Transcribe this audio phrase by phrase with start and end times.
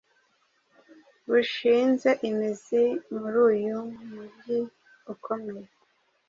[1.29, 2.83] bushinze imizi
[3.17, 3.77] muri uyu
[4.11, 4.59] mujyi
[5.13, 5.67] ukomeye,